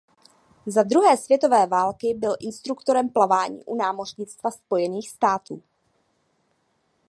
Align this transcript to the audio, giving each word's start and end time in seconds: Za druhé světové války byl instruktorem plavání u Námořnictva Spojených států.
Za 0.65 0.83
druhé 0.83 1.17
světové 1.17 1.67
války 1.67 2.13
byl 2.17 2.35
instruktorem 2.39 3.09
plavání 3.09 3.63
u 3.65 3.75
Námořnictva 3.75 4.51
Spojených 4.51 5.09
států. 5.09 5.61